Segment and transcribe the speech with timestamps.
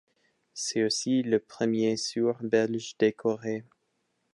[0.55, 3.63] C'est aussi le premier sourd belge décoré.